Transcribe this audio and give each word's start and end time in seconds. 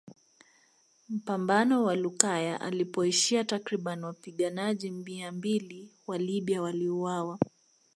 Mpambano 1.09 1.83
wa 1.83 1.95
Lukaya 1.95 2.59
ulipoisha 2.67 3.43
takriban 3.43 4.03
wapiganajji 4.03 4.91
mia 4.91 5.31
mbili 5.31 5.91
wa 6.07 6.17
Libya 6.17 6.61
waliuawa 6.61 7.39